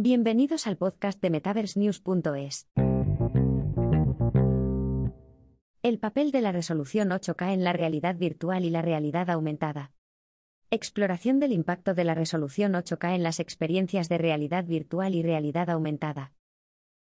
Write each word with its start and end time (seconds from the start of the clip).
Bienvenidos 0.00 0.68
al 0.68 0.76
podcast 0.76 1.20
de 1.20 1.28
MetaverseNews.es. 1.28 2.68
El 5.82 5.98
papel 5.98 6.30
de 6.30 6.40
la 6.40 6.52
resolución 6.52 7.08
8K 7.08 7.52
en 7.52 7.64
la 7.64 7.72
realidad 7.72 8.16
virtual 8.16 8.64
y 8.64 8.70
la 8.70 8.80
realidad 8.80 9.28
aumentada. 9.28 9.90
Exploración 10.70 11.40
del 11.40 11.50
impacto 11.50 11.94
de 11.94 12.04
la 12.04 12.14
resolución 12.14 12.74
8K 12.74 13.16
en 13.16 13.24
las 13.24 13.40
experiencias 13.40 14.08
de 14.08 14.18
realidad 14.18 14.66
virtual 14.66 15.16
y 15.16 15.24
realidad 15.24 15.68
aumentada. 15.68 16.32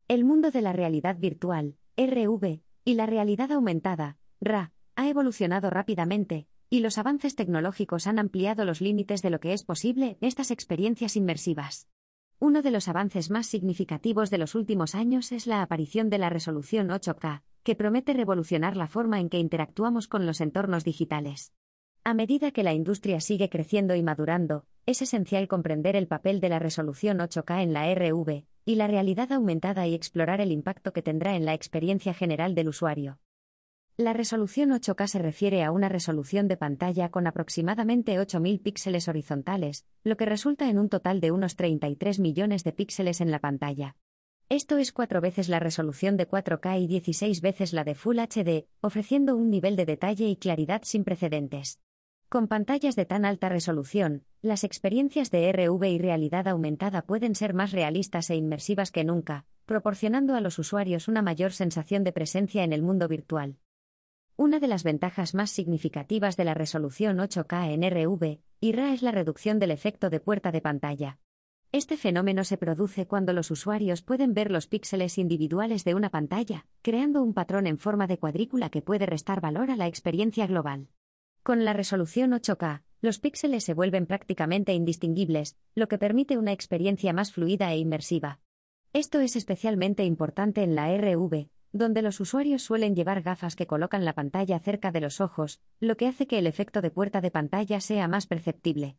El 0.07 0.23
mundo 0.23 0.49
de 0.51 0.61
la 0.61 0.71
realidad 0.71 1.17
virtual, 1.19 1.75
RV, 1.97 2.61
y 2.85 2.93
la 2.93 3.05
realidad 3.07 3.51
aumentada, 3.51 4.15
RA, 4.39 4.71
ha 4.95 5.09
evolucionado 5.09 5.69
rápidamente, 5.69 6.47
y 6.69 6.79
los 6.79 6.97
avances 6.97 7.35
tecnológicos 7.35 8.07
han 8.07 8.19
ampliado 8.19 8.63
los 8.63 8.79
límites 8.79 9.21
de 9.21 9.31
lo 9.31 9.41
que 9.41 9.51
es 9.51 9.63
posible 9.63 10.17
en 10.21 10.27
estas 10.29 10.49
experiencias 10.49 11.17
inmersivas. 11.17 11.89
Uno 12.39 12.61
de 12.61 12.71
los 12.71 12.89
avances 12.89 13.31
más 13.31 13.47
significativos 13.47 14.29
de 14.29 14.37
los 14.37 14.55
últimos 14.55 14.93
años 14.93 15.31
es 15.31 15.47
la 15.47 15.61
aparición 15.61 16.09
de 16.09 16.17
la 16.17 16.29
resolución 16.29 16.89
8K, 16.89 17.43
que 17.63 17.75
promete 17.75 18.13
revolucionar 18.13 18.75
la 18.75 18.87
forma 18.87 19.21
en 19.21 19.29
que 19.29 19.39
interactuamos 19.39 20.09
con 20.09 20.25
los 20.25 20.41
entornos 20.41 20.83
digitales. 20.83 21.53
A 22.03 22.13
medida 22.13 22.51
que 22.51 22.63
la 22.63 22.73
industria 22.73 23.21
sigue 23.21 23.49
creciendo 23.49 23.95
y 23.95 24.03
madurando, 24.03 24.65
es 24.85 25.01
esencial 25.01 25.47
comprender 25.47 25.95
el 25.95 26.07
papel 26.07 26.41
de 26.41 26.49
la 26.49 26.59
resolución 26.59 27.19
8K 27.19 27.63
en 27.63 27.73
la 27.73 27.89
RV 27.95 28.43
y 28.65 28.75
la 28.75 28.87
realidad 28.87 29.31
aumentada 29.31 29.87
y 29.87 29.95
explorar 29.95 30.41
el 30.41 30.51
impacto 30.51 30.91
que 30.91 31.01
tendrá 31.01 31.35
en 31.35 31.45
la 31.45 31.53
experiencia 31.53 32.13
general 32.13 32.53
del 32.53 32.67
usuario. 32.67 33.17
La 33.97 34.11
resolución 34.11 34.71
8K 34.71 35.07
se 35.07 35.19
refiere 35.19 35.63
a 35.63 35.71
una 35.71 35.87
resolución 35.87 36.49
de 36.49 36.57
pantalla 36.57 37.11
con 37.11 37.27
aproximadamente 37.27 38.19
8.000 38.19 38.61
píxeles 38.61 39.07
horizontales, 39.07 39.85
lo 40.03 40.17
que 40.17 40.25
resulta 40.25 40.69
en 40.69 40.79
un 40.79 40.89
total 40.89 41.21
de 41.21 41.31
unos 41.31 41.55
33 41.55 42.19
millones 42.19 42.65
de 42.65 42.73
píxeles 42.73 43.21
en 43.21 43.31
la 43.31 43.39
pantalla. 43.39 43.95
Esto 44.49 44.77
es 44.79 44.91
cuatro 44.91 45.21
veces 45.21 45.47
la 45.47 45.61
resolución 45.61 46.17
de 46.17 46.27
4K 46.27 46.81
y 46.81 46.87
16 46.87 47.39
veces 47.39 47.71
la 47.71 47.85
de 47.85 47.95
Full 47.95 48.19
HD, 48.19 48.67
ofreciendo 48.81 49.37
un 49.37 49.49
nivel 49.49 49.77
de 49.77 49.85
detalle 49.85 50.27
y 50.27 50.35
claridad 50.35 50.81
sin 50.83 51.05
precedentes. 51.05 51.79
Con 52.27 52.49
pantallas 52.49 52.97
de 52.97 53.05
tan 53.05 53.23
alta 53.23 53.47
resolución, 53.47 54.25
las 54.41 54.65
experiencias 54.65 55.31
de 55.31 55.49
RV 55.53 55.85
y 55.85 55.99
realidad 55.99 56.49
aumentada 56.49 57.03
pueden 57.03 57.33
ser 57.33 57.53
más 57.53 57.71
realistas 57.71 58.29
e 58.29 58.35
inmersivas 58.35 58.91
que 58.91 59.05
nunca, 59.05 59.45
proporcionando 59.65 60.35
a 60.35 60.41
los 60.41 60.59
usuarios 60.59 61.07
una 61.07 61.21
mayor 61.21 61.53
sensación 61.53 62.03
de 62.03 62.11
presencia 62.11 62.65
en 62.65 62.73
el 62.73 62.81
mundo 62.81 63.07
virtual. 63.07 63.55
Una 64.37 64.59
de 64.59 64.67
las 64.67 64.83
ventajas 64.83 65.33
más 65.33 65.49
significativas 65.49 66.35
de 66.35 66.43
la 66.43 66.53
resolución 66.53 67.19
8K 67.19 67.71
en 67.71 67.89
RV 67.89 68.41
y 68.59 68.71
RA 68.73 68.93
es 68.93 69.01
la 69.01 69.11
reducción 69.11 69.59
del 69.59 69.71
efecto 69.71 70.09
de 70.09 70.19
puerta 70.19 70.51
de 70.51 70.59
pantalla. 70.59 71.19
Este 71.71 71.95
fenómeno 71.95 72.43
se 72.43 72.57
produce 72.57 73.07
cuando 73.07 73.31
los 73.31 73.49
usuarios 73.49 74.01
pueden 74.01 74.33
ver 74.33 74.51
los 74.51 74.67
píxeles 74.67 75.17
individuales 75.17 75.85
de 75.85 75.95
una 75.95 76.09
pantalla, 76.09 76.65
creando 76.81 77.23
un 77.23 77.33
patrón 77.33 77.65
en 77.65 77.77
forma 77.77 78.07
de 78.07 78.17
cuadrícula 78.17 78.69
que 78.69 78.81
puede 78.81 79.05
restar 79.05 79.39
valor 79.39 79.71
a 79.71 79.77
la 79.77 79.87
experiencia 79.87 80.47
global. 80.47 80.89
Con 81.41 81.63
la 81.63 81.71
resolución 81.71 82.31
8K, 82.31 82.83
los 82.99 83.19
píxeles 83.19 83.63
se 83.63 83.73
vuelven 83.73 84.05
prácticamente 84.05 84.73
indistinguibles, 84.73 85.55
lo 85.75 85.87
que 85.87 85.97
permite 85.97 86.37
una 86.37 86.51
experiencia 86.51 87.13
más 87.13 87.31
fluida 87.31 87.71
e 87.71 87.77
inmersiva. 87.77 88.41
Esto 88.91 89.21
es 89.21 89.37
especialmente 89.37 90.03
importante 90.03 90.61
en 90.61 90.75
la 90.75 90.93
RV, 90.93 91.49
donde 91.75 92.01
los 92.01 92.21
usuarios 92.21 92.61
suelen 92.61 92.95
llevar 92.95 93.21
gafas 93.21 93.57
que 93.57 93.67
colocan 93.67 94.05
la 94.05 94.13
pantalla 94.13 94.59
cerca 94.59 94.93
de 94.93 95.01
los 95.01 95.19
ojos, 95.19 95.59
lo 95.81 95.97
que 95.97 96.07
hace 96.07 96.25
que 96.25 96.39
el 96.39 96.47
efecto 96.47 96.81
de 96.81 96.89
puerta 96.89 97.19
de 97.19 97.31
pantalla 97.31 97.81
sea 97.81 98.07
más 98.07 98.27
perceptible. 98.27 98.97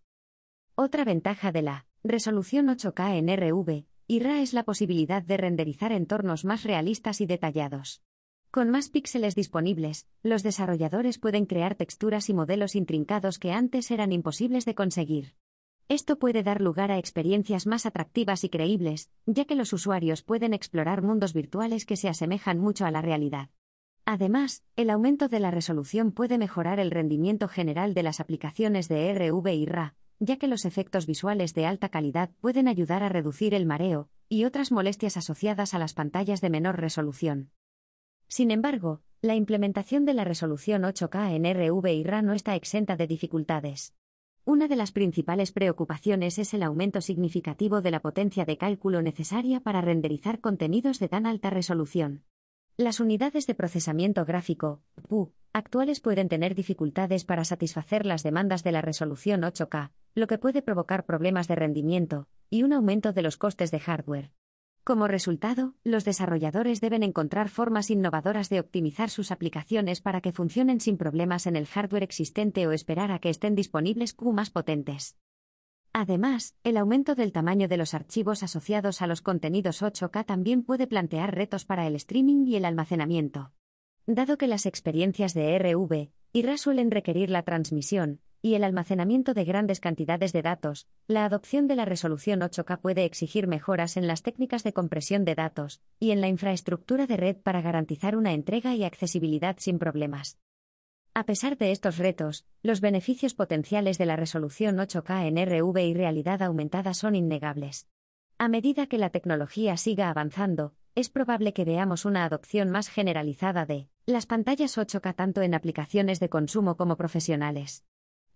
Otra 0.75 1.07
ventaja 1.07 1.53
de 1.53 1.63
la 1.63 1.87
resolución 2.05 2.67
8K 2.67 3.17
en 3.17 3.35
RV 3.35 3.87
y 4.07 4.21
RA 4.21 4.43
es 4.43 4.53
la 4.53 4.63
posibilidad 4.63 5.23
de 5.23 5.39
renderizar 5.39 5.91
entornos 5.91 6.45
más 6.45 6.65
realistas 6.65 7.23
y 7.23 7.27
detallados. 7.27 8.03
Con 8.51 8.69
más 8.69 8.91
píxeles 8.91 9.35
disponibles, 9.35 10.07
los 10.23 10.43
desarrolladores 10.43 11.19
pueden 11.19 11.47
crear 11.47 11.77
texturas 11.77 12.29
y 12.29 12.35
modelos 12.35 12.77
intrincados 12.77 13.39
que 13.39 13.53
antes 13.53 13.91
eran 13.91 14.13
imposibles 14.13 14.67
de 14.67 14.75
conseguir. 14.75 15.35
Esto 15.89 16.19
puede 16.19 16.43
dar 16.43 16.61
lugar 16.61 16.91
a 16.91 16.99
experiencias 16.99 17.65
más 17.65 17.87
atractivas 17.87 18.43
y 18.43 18.49
creíbles, 18.49 19.09
ya 19.25 19.45
que 19.45 19.55
los 19.55 19.73
usuarios 19.73 20.23
pueden 20.23 20.53
explorar 20.53 21.01
mundos 21.01 21.33
virtuales 21.33 21.87
que 21.87 21.97
se 21.97 22.09
asemejan 22.09 22.59
mucho 22.59 22.87
a 22.87 22.91
la 22.91 23.03
realidad. 23.03 23.51
Además, 24.05 24.65
el 24.75 24.91
aumento 24.91 25.29
de 25.29 25.39
la 25.39 25.53
resolución 25.53 26.11
puede 26.11 26.39
mejorar 26.39 26.81
el 26.81 26.91
rendimiento 26.91 27.47
general 27.47 27.95
de 27.95 28.03
las 28.03 28.19
aplicaciones 28.19 28.89
de 28.89 29.15
RV 29.15 29.47
y 29.55 29.67
RA, 29.67 29.95
ya 30.19 30.39
que 30.39 30.49
los 30.49 30.65
efectos 30.65 31.07
visuales 31.07 31.55
de 31.55 31.67
alta 31.67 31.89
calidad 31.89 32.31
pueden 32.41 32.67
ayudar 32.67 33.05
a 33.05 33.09
reducir 33.09 33.55
el 33.55 33.65
mareo 33.65 34.09
y 34.29 34.45
otras 34.45 34.73
molestias 34.73 35.17
asociadas 35.17 35.73
a 35.73 35.79
las 35.79 35.95
pantallas 35.95 36.41
de 36.41 36.51
menor 36.51 36.81
resolución. 36.81 37.51
Sin 38.27 38.51
embargo, 38.51 39.03
la 39.23 39.37
implementación 39.37 40.05
de 40.05 40.15
la 40.15 40.25
resolución 40.25 40.83
8K 40.83 41.37
en 41.37 41.45
RV 41.45 41.87
y 41.93 42.03
RA 42.03 42.23
no 42.23 42.33
está 42.33 42.57
exenta 42.57 42.97
de 42.97 43.07
dificultades. 43.07 43.95
Una 44.49 44.69
de 44.69 44.77
las 44.77 44.93
principales 44.93 45.51
preocupaciones 45.51 46.39
es 46.39 46.55
el 46.55 46.63
aumento 46.63 47.01
significativo 47.01 47.83
de 47.83 47.91
la 47.91 47.99
potencia 47.99 48.45
de 48.45 48.57
cálculo 48.57 49.03
necesaria 49.03 49.59
para 49.59 49.81
renderizar 49.81 50.41
contenidos 50.41 51.01
de 51.01 51.09
tan 51.09 51.27
alta 51.27 51.51
resolución. 51.51 52.23
Las 52.77 53.01
unidades 53.01 53.49
de 53.49 53.57
procesamiento 53.57 54.25
gráfico, 54.25 54.83
PU, 55.09 55.33
actuales 55.53 55.99
pueden 55.99 56.29
tener 56.29 56.55
dificultades 56.55 57.25
para 57.25 57.45
satisfacer 57.45 58.07
las 58.07 58.23
demandas 58.23 58.63
de 58.63 58.71
la 58.71 58.83
resolución 58.83 59.43
8K, 59.43 59.91
lo 60.15 60.29
que 60.29 60.39
puede 60.39 60.63
provocar 60.63 61.07
problemas 61.07 61.49
de 61.49 61.57
rendimiento 61.57 62.29
y 62.49 62.63
un 62.63 62.73
aumento 62.73 63.13
de 63.13 63.23
los 63.23 63.37
costes 63.37 63.73
de 63.73 63.81
hardware. 63.81 64.31
Como 64.87 65.09
resultado, 65.09 65.75
los 65.83 66.05
desarrolladores 66.05 66.81
deben 66.81 67.03
encontrar 67.03 67.49
formas 67.49 67.91
innovadoras 67.91 68.49
de 68.51 68.61
optimizar 68.61 69.11
sus 69.11 69.33
aplicaciones 69.33 70.01
para 70.01 70.21
que 70.21 70.31
funcionen 70.31 70.79
sin 70.79 70.97
problemas 70.97 71.49
en 71.49 71.57
el 71.57 71.67
hardware 71.67 72.05
existente 72.05 72.69
o 72.69 72.71
esperar 72.71 73.11
a 73.11 73.19
que 73.19 73.29
estén 73.29 73.57
disponibles 73.57 74.15
Q 74.15 74.33
más 74.33 74.51
potentes. 74.51 75.17
Además, 75.93 76.55
el 76.63 76.77
aumento 76.77 77.17
del 77.17 77.33
tamaño 77.33 77.67
de 77.67 77.79
los 77.79 77.95
archivos 77.95 78.45
asociados 78.45 79.03
a 79.03 79.09
los 79.09 79.23
contenidos 79.23 79.83
8K 79.83 80.25
también 80.25 80.63
puede 80.63 80.87
plantear 80.87 81.35
retos 81.35 81.65
para 81.65 81.85
el 81.89 81.97
streaming 81.97 82.47
y 82.47 82.55
el 82.55 82.65
almacenamiento. 82.65 83.51
Dado 84.07 84.39
que 84.39 84.47
las 84.47 84.67
experiencias 84.67 85.35
de 85.35 85.59
RV 85.59 86.13
y 86.33 86.43
RA 86.43 86.57
suelen 86.59 86.93
requerir 86.93 87.31
la 87.31 87.43
transmisión, 87.43 88.21
y 88.43 88.55
el 88.55 88.65
almacenamiento 88.65 89.35
de 89.35 89.45
grandes 89.45 89.81
cantidades 89.81 90.33
de 90.33 90.43
datos, 90.43 90.87
la 91.07 91.25
adopción 91.25 91.67
de 91.67 91.77
la 91.77 91.85
resolución 91.85 92.41
8K 92.41 92.81
puede 92.81 93.05
exigir 93.05 93.47
mejoras 93.47 93.97
en 93.97 94.07
las 94.07 94.23
técnicas 94.23 94.65
de 94.65 94.73
compresión 94.73 95.25
de 95.25 95.35
datos 95.35 95.81
y 95.99 96.11
en 96.11 96.21
la 96.21 96.29
infraestructura 96.29 97.07
de 97.07 97.17
red 97.17 97.37
para 97.37 97.63
garantizar 97.63 98.17
una 98.17 98.33
entrega 98.33 98.75
y 98.75 98.85
accesibilidad 98.85 99.57
sin 99.59 99.79
problemas. 99.79 100.39
A 101.15 101.25
pesar 101.25 101.57
de 101.57 101.73
estos 101.73 101.97
retos, 101.97 102.45
los 102.63 102.83
beneficios 102.83 103.33
potenciales 103.33 103.97
de 103.97 104.05
la 104.05 104.17
resolución 104.17 104.77
8K 104.77 105.27
en 105.27 105.37
RV 105.47 105.79
y 105.79 105.95
realidad 105.95 106.43
aumentada 106.43 106.93
son 106.93 107.15
innegables. 107.15 107.89
A 108.39 108.49
medida 108.49 108.87
que 108.87 108.99
la 108.99 109.09
tecnología 109.09 109.79
siga 109.79 110.11
avanzando, 110.11 110.75
es 110.95 111.09
probable 111.09 111.55
que 111.55 111.65
veamos 111.65 112.05
una 112.05 112.25
adopción 112.25 112.71
más 112.71 112.89
generalizada 112.89 113.65
de 113.65 113.89
las 114.05 114.27
pantallas 114.27 114.77
8K 114.77 115.15
tanto 115.15 115.41
en 115.41 115.55
aplicaciones 115.55 116.21
de 116.21 116.29
consumo 116.29 116.77
como 116.77 116.97
profesionales. 116.97 117.85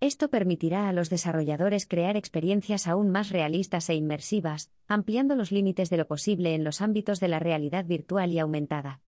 Esto 0.01 0.31
permitirá 0.31 0.89
a 0.89 0.95
los 0.95 1.11
desarrolladores 1.11 1.87
crear 1.87 2.17
experiencias 2.17 2.89
aún 2.89 3.11
más 3.11 3.29
realistas 3.29 3.91
e 3.91 3.95
inmersivas, 3.95 4.71
ampliando 4.89 5.37
los 5.37 5.53
límites 5.53 5.91
de 5.91 5.99
lo 5.99 6.07
posible 6.07 6.55
en 6.55 6.65
los 6.65 6.81
ámbitos 6.81 7.21
de 7.21 7.29
la 7.29 7.39
realidad 7.39 7.85
virtual 7.85 8.33
y 8.33 8.39
aumentada. 8.39 9.03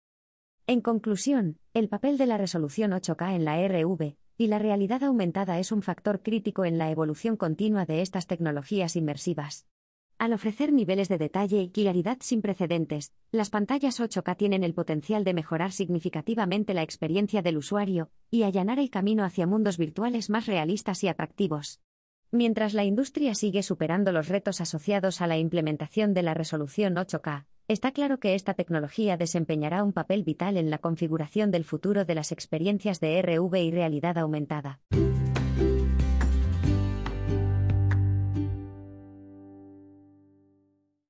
En 0.66 0.81
conclusión, 0.81 1.59
el 1.75 1.91
papel 1.91 2.16
de 2.16 2.25
la 2.25 2.38
resolución 2.38 2.93
8K 2.93 3.34
en 3.34 3.44
la 3.44 3.60
RV 3.69 4.16
y 4.38 4.47
la 4.47 4.59
realidad 4.59 5.04
aumentada 5.04 5.59
es 5.59 5.72
un 5.72 5.82
factor 5.82 6.22
crítico 6.22 6.65
en 6.65 6.78
la 6.78 6.91
evolución 6.91 7.37
continua 7.37 7.84
de 7.84 8.00
estas 8.00 8.27
tecnologías 8.27 8.97
inmersivas. 8.97 9.66
Al 10.19 10.33
ofrecer 10.33 10.73
niveles 10.73 11.09
de 11.09 11.17
detalle 11.17 11.62
y 11.62 11.71
claridad 11.71 12.19
sin 12.21 12.42
precedentes, 12.42 13.13
las 13.31 13.51
pantallas 13.51 14.01
8K 14.01 14.37
tienen 14.37 14.65
el 14.65 14.75
potencial 14.75 15.22
de 15.22 15.33
mejorar 15.33 15.71
significativamente 15.71 16.75
la 16.75 16.83
experiencia 16.83 17.41
del 17.41 17.57
usuario 17.57 18.10
y 18.28 18.42
allanar 18.42 18.81
el 18.81 18.91
camino 18.91 19.22
hacia 19.22 19.47
mundos 19.47 19.78
virtuales 19.78 20.28
más 20.28 20.47
realistas 20.47 21.04
y 21.04 21.09
atractivos. 21.09 21.81
Mientras 22.33 22.75
la 22.75 22.83
industria 22.83 23.37
sigue 23.37 23.63
superando 23.63 24.10
los 24.10 24.27
retos 24.27 24.60
asociados 24.60 25.21
a 25.21 25.28
la 25.28 25.39
implementación 25.39 26.15
de 26.15 26.25
la 26.25 26.34
resolución 26.34 26.97
8K, 26.97 27.47
está 27.69 27.92
claro 27.92 28.19
que 28.19 28.34
esta 28.34 28.54
tecnología 28.54 29.16
desempeñará 29.16 29.84
un 29.84 29.92
papel 29.92 30.25
vital 30.25 30.57
en 30.57 30.69
la 30.69 30.78
configuración 30.78 31.53
del 31.53 31.63
futuro 31.63 32.04
de 32.04 32.16
las 32.16 32.33
experiencias 32.33 32.98
de 32.98 33.22
RV 33.22 33.57
y 33.63 33.71
realidad 33.71 34.19
aumentada. 34.19 34.81